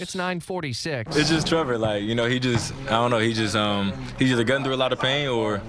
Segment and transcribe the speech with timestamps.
[0.00, 1.14] It's 946.
[1.14, 1.76] It's just Trevor.
[1.76, 3.18] Like you know, he just I don't know.
[3.18, 5.60] He just um he's either gotten through a lot of pain or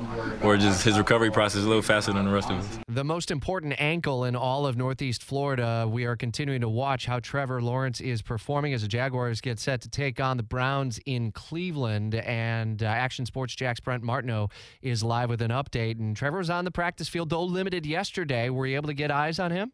[0.41, 2.79] or just his recovery process is a little faster than the rest of us.
[2.87, 5.85] The most important ankle in all of Northeast Florida.
[5.89, 9.81] We are continuing to watch how Trevor Lawrence is performing as the Jaguars get set
[9.81, 12.15] to take on the Browns in Cleveland.
[12.15, 14.49] And uh, Action Sports Jax Brent Martineau
[14.81, 15.99] is live with an update.
[15.99, 18.49] And Trevor was on the practice field, though limited yesterday.
[18.49, 19.73] Were you able to get eyes on him?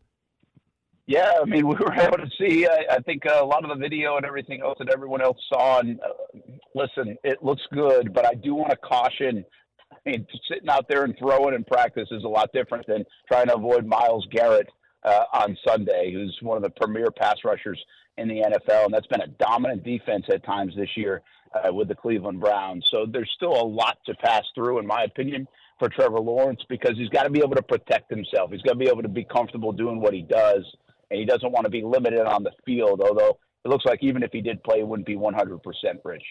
[1.07, 2.67] Yeah, I mean, we were able to see.
[2.67, 5.37] I, I think uh, a lot of the video and everything else that everyone else
[5.51, 5.79] saw.
[5.79, 6.39] And uh,
[6.75, 9.43] listen, it looks good, but I do want to caution.
[9.91, 13.47] I mean, sitting out there and throwing in practice is a lot different than trying
[13.47, 14.67] to avoid Myles Garrett
[15.03, 17.81] uh, on Sunday, who's one of the premier pass rushers
[18.17, 21.21] in the NFL, and that's been a dominant defense at times this year
[21.53, 22.85] uh, with the Cleveland Browns.
[22.89, 26.97] So there's still a lot to pass through, in my opinion, for Trevor Lawrence because
[26.97, 28.51] he's got to be able to protect himself.
[28.51, 30.65] He's got to be able to be comfortable doing what he does
[31.09, 33.01] and he doesn't want to be limited on the field.
[33.01, 35.59] Although it looks like even if he did play, it wouldn't be 100%
[36.05, 36.23] rich.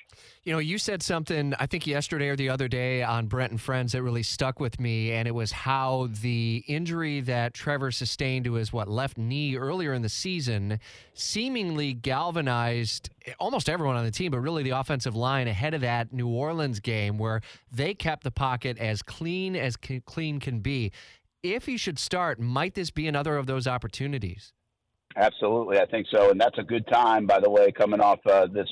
[0.45, 3.61] You know, you said something, I think yesterday or the other day on Brent and
[3.61, 8.47] Friends that really stuck with me, and it was how the injury that Trevor sustained
[8.47, 10.81] to his, what, left knee earlier in the season
[11.13, 16.15] seemingly galvanized almost everyone on the team, but really the offensive line ahead of that
[16.15, 20.91] New Orleans game where they kept the pocket as clean as clean can be.
[21.43, 24.55] If he should start, might this be another of those opportunities?
[25.17, 28.47] Absolutely, I think so, and that's a good time, by the way, coming off uh,
[28.53, 28.69] this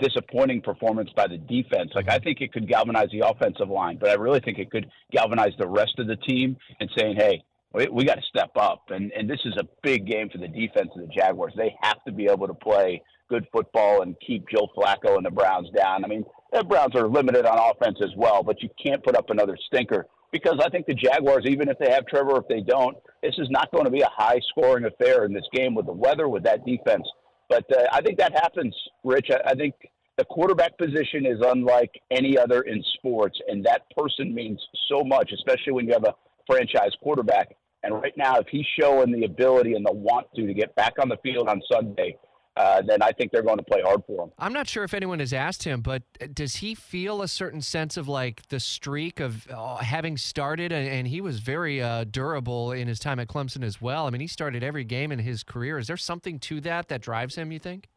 [0.00, 1.90] disappointing performance by the defense.
[1.94, 4.90] Like I think it could galvanize the offensive line, but I really think it could
[5.12, 8.84] galvanize the rest of the team and saying, "Hey, we, we got to step up."
[8.88, 11.52] And and this is a big game for the defense of the Jaguars.
[11.54, 15.30] They have to be able to play good football and keep Joe Flacco and the
[15.30, 16.04] Browns down.
[16.04, 19.30] I mean, the Browns are limited on offense as well, but you can't put up
[19.30, 22.96] another stinker because I think the Jaguars, even if they have Trevor, if they don't,
[23.22, 25.92] this is not going to be a high scoring affair in this game with the
[25.92, 27.06] weather, with that defense.
[27.48, 28.74] But uh, I think that happens,
[29.04, 29.28] Rich.
[29.30, 29.76] I, I think
[30.18, 35.30] the quarterback position is unlike any other in sports, and that person means so much,
[35.32, 36.16] especially when you have a
[36.48, 37.54] franchise quarterback.
[37.84, 40.94] And right now, if he's showing the ability and the want to to get back
[41.00, 42.16] on the field on Sunday,
[42.56, 44.30] uh, then I think they're going to play hard for him.
[44.38, 47.96] I'm not sure if anyone has asked him, but does he feel a certain sense
[47.96, 52.70] of like the streak of uh, having started, and, and he was very uh, durable
[52.70, 54.06] in his time at Clemson as well.
[54.06, 55.78] I mean, he started every game in his career.
[55.78, 57.50] Is there something to that that drives him?
[57.50, 57.88] You think?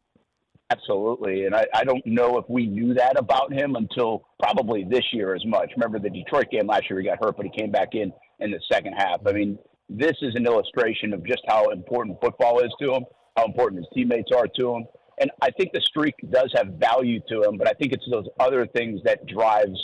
[0.70, 5.04] Absolutely, and I, I don't know if we knew that about him until probably this
[5.12, 5.70] year as much.
[5.76, 7.00] Remember the Detroit game last year?
[7.00, 9.20] He got hurt, but he came back in in the second half.
[9.24, 9.56] I mean,
[9.88, 13.04] this is an illustration of just how important football is to him
[13.38, 14.84] how important his teammates are to him.
[15.20, 18.26] And I think the streak does have value to him, but I think it's those
[18.38, 19.78] other things that drives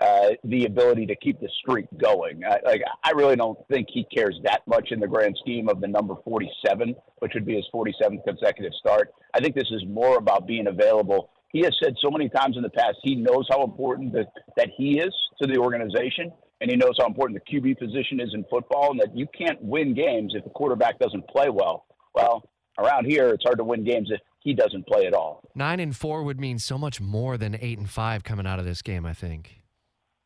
[0.00, 2.42] uh, the ability to keep the streak going.
[2.44, 5.80] I, like I really don't think he cares that much in the grand scheme of
[5.80, 9.12] the number 47, which would be his 47th consecutive start.
[9.34, 11.30] I think this is more about being available.
[11.52, 14.68] He has said so many times in the past he knows how important that, that
[14.76, 16.30] he is to the organization,
[16.60, 19.60] and he knows how important the QB position is in football, and that you can't
[19.62, 21.86] win games if the quarterback doesn't play well.
[22.14, 25.42] Well, around here, it's hard to win games if he doesn't play at all.
[25.54, 28.64] Nine and four would mean so much more than eight and five coming out of
[28.64, 29.04] this game.
[29.04, 29.58] I think.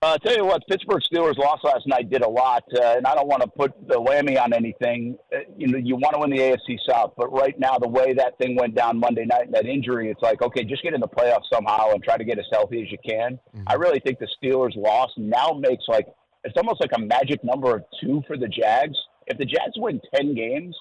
[0.02, 3.14] Uh, tell you what, Pittsburgh Steelers loss last night did a lot, uh, and I
[3.14, 5.16] don't want to put the whammy on anything.
[5.32, 8.12] Uh, you know, you want to win the AFC South, but right now, the way
[8.14, 11.00] that thing went down Monday night, and that injury, it's like, okay, just get in
[11.00, 13.38] the playoffs somehow and try to get as healthy as you can.
[13.54, 13.62] Mm-hmm.
[13.68, 16.08] I really think the Steelers' loss now makes like
[16.42, 18.96] it's almost like a magic number of two for the Jags.
[19.28, 20.76] If the Jags win ten games,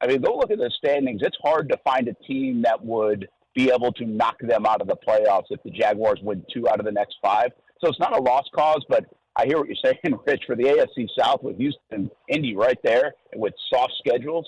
[0.00, 1.20] I mean, go look at the standings.
[1.22, 4.88] It's hard to find a team that would be able to knock them out of
[4.88, 7.50] the playoffs if the Jaguars win two out of the next five.
[7.82, 9.06] So it's not a lost cause, but
[9.36, 13.14] I hear what you're saying, Rich, for the AFC South with Houston, Indy right there
[13.34, 14.46] with soft schedules,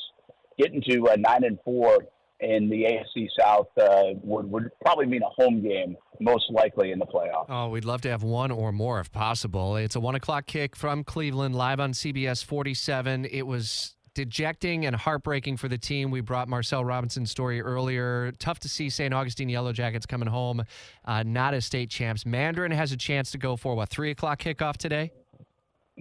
[0.58, 1.98] getting to uh, nine and four
[2.40, 6.98] in the AFC South uh, would, would probably mean a home game, most likely in
[6.98, 7.46] the playoffs.
[7.48, 9.76] Oh, we'd love to have one or more if possible.
[9.76, 13.24] It's a one o'clock kick from Cleveland, live on CBS 47.
[13.24, 16.10] It was dejecting and heartbreaking for the team.
[16.10, 18.32] We brought Marcel Robinson's story earlier.
[18.40, 19.14] Tough to see St.
[19.14, 20.64] Augustine Yellow Jackets coming home,
[21.04, 22.26] uh, not as state champs.
[22.26, 25.12] Mandarin has a chance to go for what three o'clock kickoff today.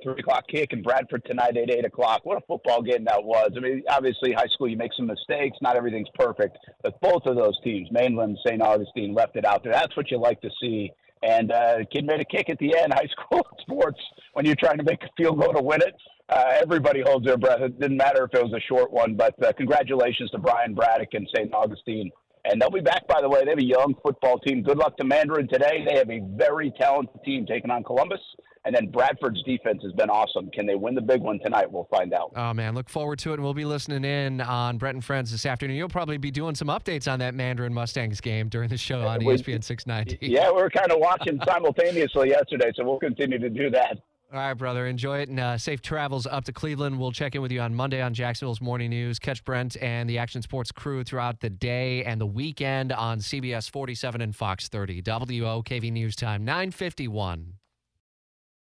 [0.01, 2.21] Three o'clock kick in Bradford tonight at eight o'clock.
[2.23, 3.51] What a football game that was!
[3.55, 5.57] I mean, obviously, high school you make some mistakes.
[5.61, 8.63] Not everything's perfect, but both of those teams, Mainland, St.
[8.63, 9.73] Augustine, left it out there.
[9.73, 10.91] That's what you like to see.
[11.23, 12.93] And uh, kid made a kick at the end.
[12.95, 13.99] High school sports
[14.33, 15.95] when you're trying to make a field goal to win it
[16.29, 17.61] uh, everybody holds their breath.
[17.61, 21.13] It didn't matter if it was a short one, but uh, congratulations to Brian Braddock
[21.13, 21.53] and St.
[21.53, 22.11] Augustine
[22.49, 23.43] And they'll be back, by the way.
[23.43, 24.63] They have a young football team.
[24.63, 25.85] Good luck to Mandarin today.
[25.87, 28.19] They have a very talented team taking on Columbus.
[28.65, 30.49] And then Bradford's defense has been awesome.
[30.51, 31.71] Can they win the big one tonight?
[31.71, 32.33] We'll find out.
[32.35, 32.75] Oh, man.
[32.75, 33.35] Look forward to it.
[33.35, 35.77] And we'll be listening in on Brent and Friends this afternoon.
[35.77, 39.19] You'll probably be doing some updates on that Mandarin Mustangs game during the show on
[39.21, 40.17] ESPN 690.
[40.21, 43.99] Yeah, we were kind of watching simultaneously yesterday, so we'll continue to do that.
[44.29, 44.85] All right, brother.
[44.85, 46.99] Enjoy it and uh, safe travels up to Cleveland.
[46.99, 49.19] We'll check in with you on Monday on Jacksonville's Morning News.
[49.19, 53.69] Catch Brent and the Action Sports crew throughout the day and the weekend on CBS
[53.71, 55.01] 47 and Fox 30.
[55.01, 57.53] WOKV News Time, 951.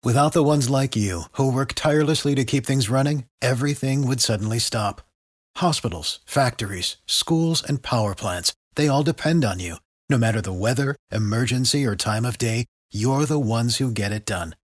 [0.02, 4.58] Without the ones like you who work tirelessly to keep things running, everything would suddenly
[4.58, 5.00] stop.
[5.56, 9.76] Hospitals, factories, schools, and power plants, they all depend on you.
[10.10, 14.26] No matter the weather, emergency, or time of day, you're the ones who get it
[14.26, 14.55] done.